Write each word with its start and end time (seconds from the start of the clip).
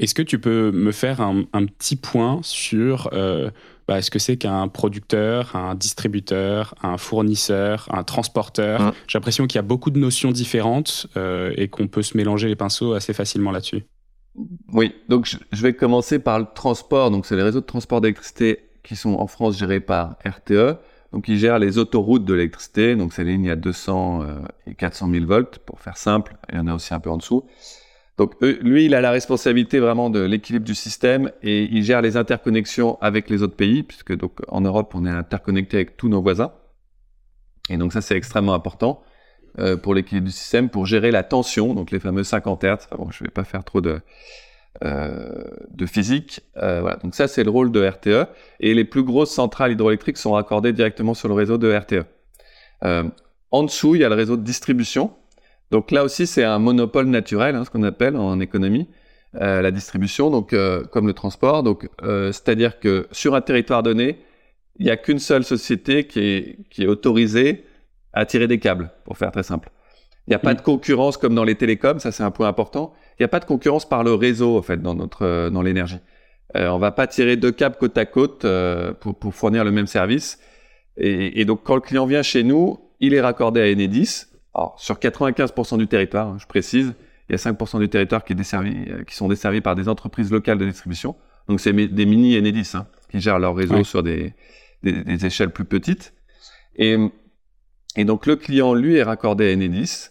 Est-ce 0.00 0.14
que 0.14 0.22
tu 0.22 0.38
peux 0.38 0.72
me 0.72 0.92
faire 0.92 1.20
un, 1.20 1.44
petit 1.66 1.94
point 1.94 2.40
sur 2.42 3.10
euh, 3.12 3.50
bah, 3.86 4.00
ce 4.00 4.10
que 4.10 4.18
c'est 4.18 4.38
qu'un 4.38 4.66
producteur, 4.66 5.54
un 5.54 5.74
distributeur, 5.74 6.74
un 6.82 6.96
fournisseur, 6.96 7.86
un 7.92 8.02
transporteur? 8.02 8.80
Hein. 8.80 8.94
J'ai 9.06 9.18
l'impression 9.18 9.46
qu'il 9.46 9.56
y 9.56 9.58
a 9.58 9.62
beaucoup 9.62 9.90
de 9.90 9.98
notions 9.98 10.32
différentes 10.32 11.06
euh, 11.18 11.52
et 11.58 11.68
qu'on 11.68 11.86
peut 11.86 12.00
se 12.00 12.16
mélanger 12.16 12.48
les 12.48 12.56
pinceaux 12.56 12.94
assez 12.94 13.12
facilement 13.12 13.50
là-dessus. 13.50 13.84
Oui, 14.72 14.94
donc 15.10 15.36
je 15.52 15.62
vais 15.62 15.74
commencer 15.74 16.18
par 16.18 16.38
le 16.38 16.46
transport. 16.54 17.10
Donc 17.10 17.26
c'est 17.26 17.36
les 17.36 17.42
réseaux 17.42 17.60
de 17.60 17.66
transport 17.66 18.00
d'électricité 18.00 18.70
qui 18.82 18.96
sont 18.96 19.16
en 19.16 19.26
France 19.26 19.58
gérés 19.58 19.80
par 19.80 20.16
RTE. 20.24 20.78
Donc 21.12 21.28
ils 21.28 21.36
gèrent 21.36 21.58
les 21.58 21.76
autoroutes 21.76 22.24
de 22.24 22.32
l'électricité. 22.32 22.96
Donc 22.96 23.12
c'est 23.12 23.24
les 23.24 23.32
lignes 23.32 23.50
à 23.50 23.56
200 23.56 24.22
euh, 24.22 24.38
et 24.66 24.74
400 24.74 25.10
000 25.10 25.26
volts 25.26 25.58
pour 25.58 25.78
faire 25.78 25.98
simple. 25.98 26.36
Il 26.50 26.56
y 26.56 26.58
en 26.58 26.68
a 26.68 26.74
aussi 26.74 26.94
un 26.94 27.00
peu 27.00 27.10
en 27.10 27.18
dessous. 27.18 27.44
Donc 28.20 28.34
lui, 28.42 28.84
il 28.84 28.94
a 28.94 29.00
la 29.00 29.12
responsabilité 29.12 29.78
vraiment 29.78 30.10
de 30.10 30.20
l'équilibre 30.20 30.66
du 30.66 30.74
système 30.74 31.32
et 31.42 31.62
il 31.62 31.82
gère 31.82 32.02
les 32.02 32.18
interconnexions 32.18 32.98
avec 33.00 33.30
les 33.30 33.42
autres 33.42 33.56
pays, 33.56 33.82
puisque 33.82 34.14
donc 34.14 34.40
en 34.48 34.60
Europe, 34.60 34.92
on 34.94 35.06
est 35.06 35.10
interconnecté 35.10 35.78
avec 35.78 35.96
tous 35.96 36.10
nos 36.10 36.20
voisins. 36.20 36.52
Et 37.70 37.78
donc 37.78 37.94
ça, 37.94 38.02
c'est 38.02 38.18
extrêmement 38.18 38.52
important 38.52 39.02
euh, 39.58 39.78
pour 39.78 39.94
l'équilibre 39.94 40.26
du 40.26 40.34
système, 40.34 40.68
pour 40.68 40.84
gérer 40.84 41.10
la 41.10 41.22
tension, 41.22 41.72
donc 41.72 41.90
les 41.92 41.98
fameux 41.98 42.22
50 42.22 42.62
Hz. 42.62 42.88
Bon, 42.98 43.10
je 43.10 43.24
ne 43.24 43.28
vais 43.28 43.32
pas 43.32 43.44
faire 43.44 43.64
trop 43.64 43.80
de, 43.80 44.02
euh, 44.84 45.42
de 45.70 45.86
physique. 45.86 46.42
Euh, 46.58 46.82
voilà. 46.82 46.96
Donc 46.96 47.14
ça, 47.14 47.26
c'est 47.26 47.42
le 47.42 47.50
rôle 47.50 47.72
de 47.72 47.82
RTE. 47.82 48.28
Et 48.60 48.74
les 48.74 48.84
plus 48.84 49.02
grosses 49.02 49.32
centrales 49.32 49.72
hydroélectriques 49.72 50.18
sont 50.18 50.32
raccordées 50.32 50.74
directement 50.74 51.14
sur 51.14 51.28
le 51.28 51.34
réseau 51.34 51.56
de 51.56 51.74
RTE. 51.74 52.04
en 53.50 53.62
dessous, 53.62 53.94
il 53.94 54.02
y 54.02 54.04
a 54.04 54.10
le 54.10 54.14
réseau 54.14 54.36
de 54.36 54.42
distribution 54.42 55.10
donc 55.70 55.90
là 55.90 56.04
aussi, 56.04 56.26
c'est 56.26 56.44
un 56.44 56.58
monopole 56.58 57.06
naturel, 57.06 57.54
hein, 57.54 57.64
ce 57.64 57.70
qu'on 57.70 57.82
appelle 57.82 58.16
en 58.16 58.40
économie, 58.40 58.88
euh, 59.36 59.62
la 59.62 59.70
distribution, 59.70 60.30
donc 60.30 60.52
euh, 60.52 60.84
comme 60.84 61.06
le 61.06 61.12
transport. 61.12 61.62
Donc, 61.62 61.88
euh, 62.02 62.32
c'est-à-dire 62.32 62.80
que 62.80 63.06
sur 63.12 63.34
un 63.34 63.40
territoire 63.40 63.82
donné, 63.82 64.18
il 64.78 64.86
n'y 64.86 64.90
a 64.90 64.96
qu'une 64.96 65.18
seule 65.18 65.44
société 65.44 66.06
qui 66.06 66.20
est, 66.20 66.56
qui 66.70 66.84
est 66.84 66.86
autorisée 66.86 67.64
à 68.12 68.26
tirer 68.26 68.48
des 68.48 68.58
câbles, 68.58 68.90
pour 69.04 69.16
faire 69.18 69.30
très 69.30 69.44
simple. 69.44 69.70
Il 70.26 70.30
n'y 70.30 70.36
a 70.36 70.40
pas 70.40 70.54
de 70.54 70.60
concurrence 70.60 71.16
comme 71.16 71.34
dans 71.34 71.44
les 71.44 71.54
télécoms, 71.54 71.98
ça 71.98 72.12
c'est 72.12 72.22
un 72.22 72.30
point 72.30 72.48
important. 72.48 72.92
Il 73.18 73.22
n'y 73.22 73.24
a 73.24 73.28
pas 73.28 73.40
de 73.40 73.44
concurrence 73.44 73.88
par 73.88 74.04
le 74.04 74.14
réseau, 74.14 74.56
en 74.56 74.62
fait, 74.62 74.80
dans 74.80 74.94
notre 74.94 75.48
dans 75.50 75.62
l'énergie. 75.62 75.98
Euh, 76.56 76.68
on 76.68 76.78
va 76.78 76.90
pas 76.90 77.06
tirer 77.06 77.36
deux 77.36 77.52
câbles 77.52 77.76
côte 77.76 77.96
à 77.96 78.06
côte 78.06 78.44
euh, 78.44 78.92
pour, 78.92 79.18
pour 79.18 79.34
fournir 79.34 79.64
le 79.64 79.70
même 79.70 79.86
service. 79.86 80.38
Et, 80.96 81.40
et, 81.40 81.44
donc, 81.44 81.62
quand 81.62 81.76
le 81.76 81.80
client 81.80 82.06
vient 82.06 82.22
chez 82.22 82.42
nous, 82.42 82.78
il 82.98 83.14
est 83.14 83.20
raccordé 83.20 83.60
à 83.60 83.64
Enedis, 83.64 84.26
alors, 84.54 84.74
sur 84.78 84.96
95% 84.96 85.78
du 85.78 85.86
territoire, 85.86 86.28
hein, 86.28 86.36
je 86.40 86.46
précise, 86.46 86.94
il 87.28 87.32
y 87.32 87.34
a 87.34 87.38
5% 87.38 87.78
du 87.78 87.88
territoire 87.88 88.24
qui, 88.24 88.32
est 88.32 88.36
desservi, 88.36 88.84
euh, 88.88 89.04
qui 89.04 89.14
sont 89.14 89.28
desservis 89.28 89.60
par 89.60 89.76
des 89.76 89.88
entreprises 89.88 90.30
locales 90.30 90.58
de 90.58 90.66
distribution. 90.66 91.16
Donc, 91.48 91.60
c'est 91.60 91.72
des 91.72 92.06
mini 92.06 92.36
Enedis 92.36 92.72
hein, 92.74 92.86
qui 93.10 93.20
gèrent 93.20 93.38
leur 93.38 93.54
réseau 93.54 93.84
sur 93.84 94.02
des, 94.02 94.34
des, 94.82 95.26
échelles 95.26 95.50
plus 95.50 95.64
petites. 95.64 96.14
Et, 96.76 96.96
et 97.96 98.04
donc, 98.04 98.26
le 98.26 98.36
client, 98.36 98.74
lui, 98.74 98.96
est 98.96 99.02
raccordé 99.02 99.50
à 99.50 99.52
Enedis. 99.52 100.08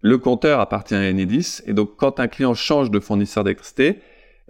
Le 0.00 0.16
compteur 0.18 0.60
appartient 0.60 0.94
à 0.94 1.00
Enedis. 1.00 1.60
Et 1.66 1.74
donc, 1.74 1.96
quand 1.96 2.20
un 2.20 2.28
client 2.28 2.54
change 2.54 2.90
de 2.90 3.00
fournisseur 3.00 3.44
d'électricité, 3.44 4.00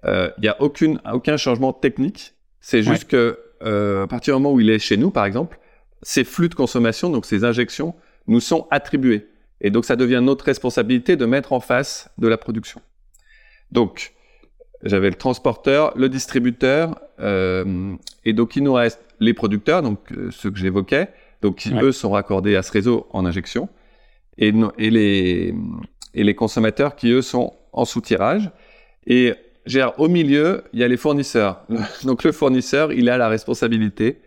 euh, 0.05 0.30
il 0.39 0.42
n'y 0.42 0.48
a 0.48 0.61
aucune, 0.61 1.00
aucun 1.12 1.36
changement 1.36 1.72
technique. 1.72 2.34
C'est 2.61 2.83
juste 2.83 3.05
que, 3.05 3.39
euh, 3.62 4.05
à 4.05 4.06
partir 4.06 4.36
du 4.36 4.42
moment 4.42 4.55
où 4.55 4.61
il 4.61 4.70
est 4.70 4.78
chez 4.78 4.96
nous, 4.96 5.11
par 5.11 5.24
exemple, 5.24 5.58
ces 6.02 6.22
flux 6.22 6.48
de 6.48 6.55
consommation, 6.55 7.11
donc 7.11 7.27
ces 7.27 7.44
injections, 7.44 7.94
nous 8.29 8.41
sont 8.41 8.67
attribués. 8.71 9.29
Et 9.61 9.71
donc 9.71 9.84
ça 9.84 9.97
devient 9.97 10.21
notre 10.23 10.45
responsabilité 10.45 11.17
de 11.17 11.27
mettre 11.27 11.53
en 11.53 11.61
face 11.61 12.11
de 12.19 12.29
la 12.29 12.37
production. 12.37 12.81
Donc 13.73 14.12
j'avais 14.85 15.11
le 15.11 15.17
transporteur, 15.17 15.93
le 15.97 16.09
distributeur, 16.09 17.01
euh, 17.19 17.95
et 18.25 18.33
donc 18.33 18.55
il 18.55 18.62
nous 18.62 18.75
reste 18.75 19.01
les 19.19 19.35
producteurs, 19.35 19.83
donc 19.83 20.12
euh, 20.12 20.31
ceux 20.31 20.51
que 20.51 20.59
j'évoquais, 20.59 21.09
donc 21.43 21.57
qui 21.57 21.75
eux 21.75 21.93
sont 21.93 22.11
raccordés 22.11 22.55
à 22.55 22.63
ce 22.63 22.70
réseau 22.70 23.08
en 23.11 23.27
injection, 23.27 23.69
et, 24.39 24.52
et, 24.79 24.91
les, 24.91 25.55
et 26.14 26.23
les 26.23 26.35
consommateurs 26.36 26.95
qui 26.95 27.11
eux 27.11 27.23
sont 27.23 27.55
en 27.73 27.85
soutirage. 27.85 28.51
Et 29.07 29.35
gère 29.67 29.98
au 29.98 30.08
milieu, 30.08 30.64
il 30.73 30.81
y 30.81 30.85
a 30.85 30.89
les 30.89 30.97
fournisseurs. 30.97 31.64
donc 32.05 32.23
le 32.23 32.31
fournisseur, 32.31 32.92
il 32.92 33.08
a 33.08 33.19
la 33.19 33.29
responsabilité. 33.29 34.20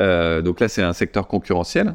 Euh, 0.00 0.42
donc 0.42 0.58
là, 0.60 0.68
c'est 0.68 0.82
un 0.82 0.92
secteur 0.92 1.28
concurrentiel 1.28 1.94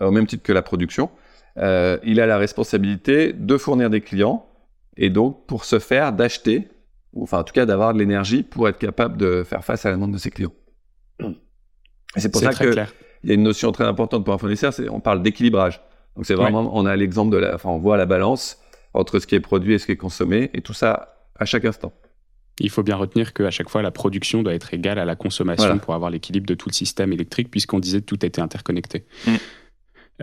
au 0.00 0.10
même 0.10 0.26
titre 0.26 0.42
que 0.42 0.52
la 0.52 0.62
production, 0.62 1.10
euh, 1.58 1.98
il 2.04 2.20
a 2.20 2.26
la 2.26 2.38
responsabilité 2.38 3.32
de 3.32 3.56
fournir 3.56 3.90
des 3.90 4.00
clients 4.00 4.46
et 4.96 5.10
donc 5.10 5.46
pour 5.46 5.64
ce 5.64 5.78
faire 5.78 6.12
d'acheter, 6.12 6.68
ou 7.12 7.22
enfin 7.22 7.38
en 7.40 7.44
tout 7.44 7.54
cas 7.54 7.66
d'avoir 7.66 7.94
de 7.94 7.98
l'énergie 7.98 8.42
pour 8.42 8.68
être 8.68 8.78
capable 8.78 9.16
de 9.16 9.42
faire 9.42 9.64
face 9.64 9.86
à 9.86 9.90
la 9.90 9.96
demande 9.96 10.12
de 10.12 10.18
ses 10.18 10.30
clients. 10.30 10.52
C'est 12.16 12.30
pour 12.30 12.40
ça 12.40 12.52
qu'il 12.52 12.86
y 13.24 13.30
a 13.30 13.34
une 13.34 13.42
notion 13.42 13.72
très 13.72 13.84
importante 13.84 14.24
pour 14.24 14.34
un 14.34 14.38
fournisseur, 14.38 14.72
c'est 14.72 14.88
on 14.88 15.00
parle 15.00 15.22
d'équilibrage. 15.22 15.80
Donc 16.14 16.24
c'est 16.24 16.34
vraiment, 16.34 16.70
on 16.74 16.86
a 16.86 16.96
l'exemple 16.96 17.30
de 17.30 17.38
la, 17.38 17.54
enfin 17.54 17.68
on 17.68 17.78
voit 17.78 17.96
la 17.96 18.06
balance 18.06 18.58
entre 18.94 19.18
ce 19.18 19.26
qui 19.26 19.34
est 19.34 19.40
produit 19.40 19.74
et 19.74 19.78
ce 19.78 19.86
qui 19.86 19.92
est 19.92 19.96
consommé, 19.96 20.50
et 20.54 20.62
tout 20.62 20.72
ça 20.72 21.16
à 21.38 21.44
chaque 21.44 21.66
instant. 21.66 21.92
Il 22.58 22.70
faut 22.70 22.82
bien 22.82 22.96
retenir 22.96 23.34
qu'à 23.34 23.50
chaque 23.50 23.68
fois, 23.68 23.82
la 23.82 23.90
production 23.90 24.42
doit 24.42 24.54
être 24.54 24.72
égale 24.72 24.98
à 24.98 25.04
la 25.04 25.14
consommation 25.14 25.78
pour 25.78 25.92
avoir 25.92 26.10
l'équilibre 26.10 26.46
de 26.46 26.54
tout 26.54 26.70
le 26.70 26.74
système 26.74 27.12
électrique, 27.12 27.50
puisqu'on 27.50 27.80
disait 27.80 28.00
que 28.00 28.06
tout 28.06 28.24
était 28.24 28.40
interconnecté. 28.40 29.04
Mm. 29.26 29.34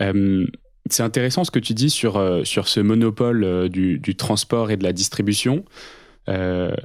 Euh, 0.02 0.46
c'est 0.90 1.04
intéressant 1.04 1.44
ce 1.44 1.52
que 1.52 1.60
tu 1.60 1.74
dis 1.74 1.90
sur, 1.90 2.18
euh, 2.18 2.44
sur 2.44 2.68
ce 2.68 2.80
monopole 2.80 3.44
euh, 3.44 3.70
du, 3.70 4.00
du, 4.00 4.16
transport 4.16 4.72
et 4.72 4.78
de 4.78 4.84
la 4.84 4.94
distribution. 4.94 5.64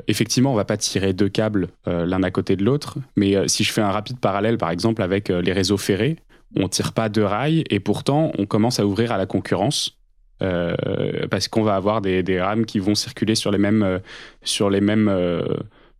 effectivement, 0.06 0.52
on 0.52 0.56
va 0.56 0.64
pas 0.64 0.76
tirer 0.76 1.12
deux 1.12 1.28
câbles 1.28 1.68
l'un 1.86 2.22
à 2.24 2.30
côté 2.32 2.56
de 2.56 2.64
l'autre, 2.64 2.98
mais 3.16 3.46
si 3.46 3.62
je 3.62 3.72
fais 3.72 3.80
un 3.80 3.92
rapide 3.92 4.18
parallèle, 4.18 4.58
par 4.58 4.70
exemple, 4.70 5.00
avec 5.00 5.28
les 5.28 5.52
réseaux 5.52 5.76
ferrés, 5.76 6.16
on 6.56 6.68
tire 6.68 6.92
pas 6.92 7.08
deux 7.08 7.24
rails 7.24 7.62
et 7.70 7.78
pourtant 7.78 8.32
on 8.36 8.46
commence 8.46 8.80
à 8.80 8.84
ouvrir 8.84 9.12
à 9.12 9.16
la 9.16 9.26
concurrence 9.26 9.96
parce 10.40 11.46
qu'on 11.46 11.62
va 11.62 11.76
avoir 11.76 12.00
des, 12.00 12.24
des, 12.24 12.40
rames 12.40 12.66
qui 12.66 12.80
vont 12.80 12.96
circuler 12.96 13.36
sur 13.36 13.52
les 13.52 13.58
mêmes, 13.58 14.00
sur 14.42 14.70
les 14.70 14.80
mêmes, 14.80 15.08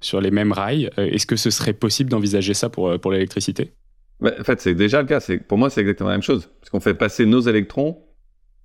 sur 0.00 0.20
les 0.20 0.32
mêmes 0.32 0.50
rails. 0.50 0.90
Est-ce 0.96 1.26
que 1.26 1.36
ce 1.36 1.50
serait 1.50 1.74
possible 1.74 2.10
d'envisager 2.10 2.54
ça 2.54 2.68
pour, 2.68 2.98
pour 2.98 3.12
l'électricité? 3.12 3.72
En 4.22 4.44
fait, 4.44 4.60
c'est 4.60 4.74
déjà 4.74 5.00
le 5.00 5.06
cas. 5.06 5.20
Pour 5.46 5.58
moi, 5.58 5.70
c'est 5.70 5.80
exactement 5.80 6.08
la 6.08 6.16
même 6.16 6.22
chose. 6.22 6.50
Parce 6.60 6.70
qu'on 6.70 6.80
fait 6.80 6.94
passer 6.94 7.26
nos 7.26 7.40
électrons 7.40 8.02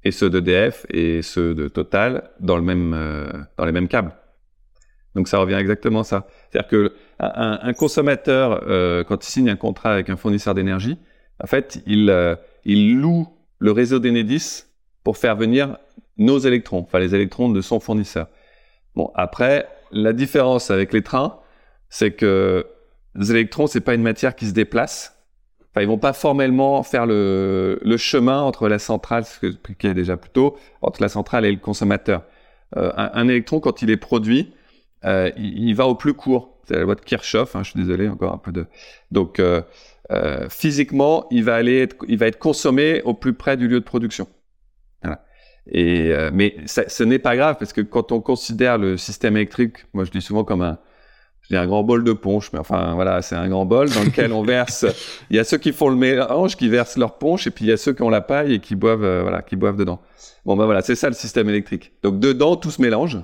et 0.03 0.11
ceux 0.11 0.29
d'EDF 0.29 0.85
et 0.89 1.21
ceux 1.21 1.53
de 1.55 1.67
Total 1.67 2.31
dans, 2.39 2.57
le 2.57 2.63
même, 2.63 2.93
euh, 2.93 3.31
dans 3.57 3.65
les 3.65 3.71
mêmes 3.71 3.87
câbles. 3.87 4.13
Donc 5.15 5.27
ça 5.27 5.37
revient 5.37 5.55
exactement 5.55 5.99
à 5.99 6.03
ça. 6.03 6.27
C'est-à-dire 6.49 6.69
que 6.69 6.93
un, 7.19 7.59
un 7.61 7.73
consommateur, 7.73 8.63
euh, 8.67 9.03
quand 9.03 9.25
il 9.25 9.29
signe 9.29 9.49
un 9.49 9.55
contrat 9.55 9.93
avec 9.93 10.09
un 10.09 10.17
fournisseur 10.17 10.55
d'énergie, 10.55 10.97
en 11.41 11.47
fait, 11.47 11.81
il, 11.85 12.09
euh, 12.09 12.35
il 12.65 12.99
loue 12.99 13.27
le 13.59 13.71
réseau 13.71 13.99
d'Enedis 13.99 14.63
pour 15.03 15.17
faire 15.17 15.35
venir 15.35 15.77
nos 16.17 16.39
électrons, 16.39 16.79
enfin 16.79 16.99
les 16.99 17.15
électrons 17.15 17.49
de 17.49 17.61
son 17.61 17.79
fournisseur. 17.79 18.27
Bon, 18.95 19.11
après, 19.15 19.67
la 19.91 20.13
différence 20.13 20.71
avec 20.71 20.93
les 20.93 21.01
trains, 21.01 21.39
c'est 21.89 22.11
que 22.11 22.65
les 23.15 23.31
électrons, 23.31 23.67
c'est 23.67 23.81
pas 23.81 23.93
une 23.93 24.01
matière 24.01 24.35
qui 24.35 24.47
se 24.47 24.53
déplace, 24.53 25.22
Enfin, 25.73 25.81
ils 25.81 25.87
vont 25.87 25.97
pas 25.97 26.13
formellement 26.13 26.83
faire 26.83 27.07
le, 27.07 27.79
le 27.83 27.97
chemin 27.97 28.41
entre 28.41 28.69
la 28.69 28.77
centrale, 28.77 29.25
ce 29.25 29.39
que 29.39 29.47
j'expliquais 29.47 29.95
déjà 29.95 30.17
plus 30.17 30.29
tôt, 30.29 30.55
entre 30.83 31.01
la 31.01 31.09
centrale 31.09 31.45
et 31.45 31.51
le 31.51 31.57
consommateur. 31.57 32.21
Euh, 32.77 32.91
un, 32.95 33.09
un, 33.15 33.27
électron, 33.27 33.59
quand 33.59 33.81
il 33.81 33.89
est 33.89 33.97
produit, 33.97 34.53
euh, 35.03 35.31
il, 35.35 35.69
il, 35.69 35.75
va 35.75 35.87
au 35.87 35.95
plus 35.95 36.13
court. 36.13 36.59
C'est 36.67 36.75
la 36.75 36.81
loi 36.81 36.93
de 36.93 37.01
Kirchhoff. 37.01 37.55
Hein, 37.55 37.63
je 37.63 37.71
suis 37.71 37.79
désolé, 37.79 38.07
encore 38.07 38.33
un 38.33 38.37
peu 38.37 38.51
de. 38.51 38.67
Donc, 39.09 39.39
euh, 39.39 39.63
euh 40.11 40.47
physiquement, 40.47 41.25
il 41.31 41.43
va 41.43 41.55
aller, 41.55 41.79
être, 41.81 41.95
il 42.07 42.19
va 42.19 42.27
être 42.27 42.39
consommé 42.39 43.01
au 43.01 43.15
plus 43.15 43.33
près 43.33 43.57
du 43.57 43.67
lieu 43.67 43.79
de 43.79 43.85
production. 43.85 44.27
Voilà. 45.01 45.25
Et 45.71 46.11
euh, 46.11 46.29
mais 46.31 46.55
ça, 46.65 46.87
ce 46.87 47.03
n'est 47.03 47.19
pas 47.19 47.35
grave 47.35 47.55
parce 47.57 47.73
que 47.73 47.81
quand 47.81 48.11
on 48.11 48.21
considère 48.21 48.77
le 48.77 48.97
système 48.97 49.37
électrique, 49.37 49.85
moi 49.93 50.03
je 50.03 50.11
dis 50.11 50.21
souvent 50.21 50.43
comme 50.43 50.61
un 50.61 50.77
j'ai 51.49 51.57
un 51.57 51.67
grand 51.67 51.83
bol 51.83 52.03
de 52.03 52.13
punch, 52.13 52.51
mais 52.53 52.59
enfin 52.59 52.93
voilà, 52.95 53.21
c'est 53.21 53.35
un 53.35 53.49
grand 53.49 53.65
bol 53.65 53.89
dans 53.89 54.03
lequel 54.03 54.31
on 54.31 54.43
verse. 54.43 54.85
Il 55.29 55.35
y 55.35 55.39
a 55.39 55.43
ceux 55.43 55.57
qui 55.57 55.73
font 55.73 55.89
le 55.89 55.95
mélange, 55.95 56.55
qui 56.55 56.69
versent 56.69 56.97
leur 56.97 57.17
punch, 57.17 57.47
et 57.47 57.51
puis 57.51 57.65
il 57.65 57.67
y 57.67 57.71
a 57.71 57.77
ceux 57.77 57.93
qui 57.93 58.01
ont 58.01 58.09
la 58.09 58.21
paille 58.21 58.53
et 58.53 58.59
qui 58.59 58.75
boivent, 58.75 59.03
euh, 59.03 59.21
voilà, 59.21 59.41
qui 59.41 59.55
boivent 59.55 59.75
dedans. 59.75 59.99
Bon 60.45 60.55
ben 60.55 60.65
voilà, 60.65 60.81
c'est 60.81 60.95
ça 60.95 61.07
le 61.07 61.15
système 61.15 61.49
électrique. 61.49 61.93
Donc 62.01 62.19
dedans, 62.19 62.55
tout 62.55 62.71
se 62.71 62.81
mélange. 62.81 63.19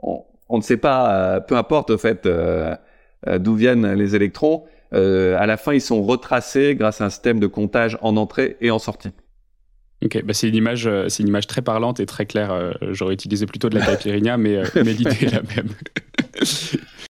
On, 0.00 0.24
on 0.48 0.58
ne 0.58 0.62
sait 0.62 0.76
pas, 0.76 1.14
euh, 1.14 1.40
peu 1.40 1.56
importe 1.56 1.90
au 1.90 1.98
fait 1.98 2.26
euh, 2.26 2.74
d'où 3.38 3.54
viennent 3.54 3.92
les 3.94 4.16
électrons. 4.16 4.64
à 4.92 5.46
la 5.46 5.56
fin, 5.56 5.72
ils 5.72 5.80
sont 5.80 6.02
retracés 6.02 6.74
grâce 6.74 7.00
à 7.00 7.04
un 7.04 7.10
système 7.10 7.38
de 7.38 7.46
comptage 7.46 7.96
en 8.02 8.16
entrée 8.16 8.56
et 8.60 8.70
en 8.70 8.78
sortie. 8.78 9.10
Ok, 10.04 10.20
bah 10.24 10.34
c'est 10.34 10.48
une 10.48 10.56
image, 10.56 10.90
c'est 11.08 11.22
une 11.22 11.28
image 11.28 11.46
très 11.46 11.62
parlante 11.62 12.00
et 12.00 12.06
très 12.06 12.26
claire. 12.26 12.74
J'aurais 12.90 13.14
utilisé 13.14 13.46
plutôt 13.46 13.68
de 13.68 13.78
la 13.78 13.86
caipirinha, 13.86 14.36
mais, 14.36 14.62
mais 14.74 14.92
l'idée 14.92 15.26
est 15.26 15.32
la 15.32 15.42
même. 15.42 15.68